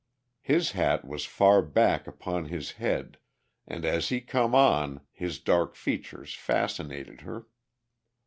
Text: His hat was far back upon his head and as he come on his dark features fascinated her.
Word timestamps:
His 0.41 0.71
hat 0.71 1.05
was 1.05 1.25
far 1.25 1.61
back 1.61 2.07
upon 2.07 2.45
his 2.45 2.71
head 2.81 3.19
and 3.67 3.85
as 3.85 4.09
he 4.09 4.19
come 4.19 4.55
on 4.55 5.01
his 5.11 5.37
dark 5.37 5.75
features 5.75 6.33
fascinated 6.33 7.21
her. 7.21 7.45